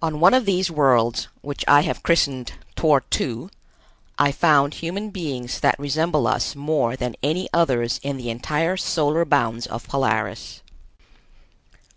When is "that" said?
5.58-5.74